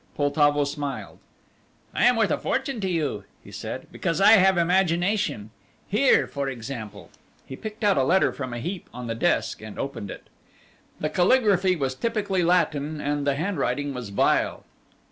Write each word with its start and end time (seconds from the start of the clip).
Poltavo 0.17 0.63
smiled. 0.63 1.19
"I 1.93 2.05
am 2.05 2.15
worth 2.15 2.31
a 2.31 2.37
fortune 2.39 2.81
to 2.81 2.89
you," 2.89 3.23
he 3.43 3.51
said, 3.51 3.85
"because 3.91 4.19
I 4.19 4.31
have 4.31 4.57
imagination. 4.57 5.51
Here, 5.87 6.25
for 6.25 6.49
example." 6.49 7.11
He 7.45 7.55
picked 7.55 7.83
out 7.83 7.97
a 7.99 8.03
letter 8.03 8.33
from 8.33 8.51
a 8.51 8.57
heap 8.57 8.89
on 8.95 9.05
the 9.05 9.13
desk 9.13 9.61
and 9.61 9.77
opened 9.77 10.09
it. 10.09 10.25
The 10.99 11.11
caligraphy 11.11 11.75
was 11.75 11.93
typically 11.93 12.41
Latin 12.41 12.99
and 12.99 13.27
the 13.27 13.35
handwriting 13.35 13.93
was 13.93 14.09
vile. 14.09 14.63